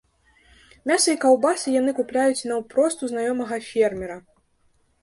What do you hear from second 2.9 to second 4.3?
у знаёмага фермера.